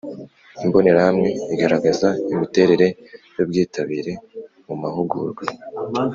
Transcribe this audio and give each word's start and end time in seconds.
Imbonerahamwe 0.65 1.29
igaragaza 1.53 2.07
imiterere 2.33 2.87
y 3.35 3.39
ubwitabire 3.43 4.13
mu 4.67 4.75
mahugurwa 4.81 5.43